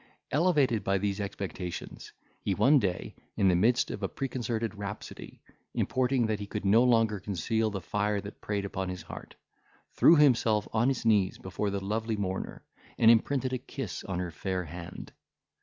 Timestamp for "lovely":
11.85-12.15